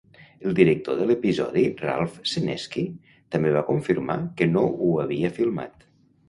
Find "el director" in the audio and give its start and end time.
0.51-0.95